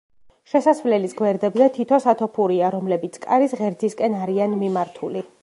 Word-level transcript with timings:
შესასვლელის 0.51 1.11
გვერდებზე 1.19 1.67
თითო 1.75 1.99
სათოფურია, 2.07 2.73
რომლებიც 2.77 3.21
კარის 3.27 3.55
ღერძისკენ 3.61 4.19
არიან 4.25 4.59
მიმართული. 4.65 5.27